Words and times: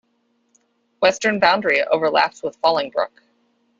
Western 1.03 1.37
boundary 1.39 1.83
overlaps 1.83 2.41
with 2.41 2.59
Fallingbrook. 2.63 3.19